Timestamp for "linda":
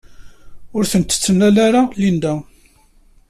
2.01-2.33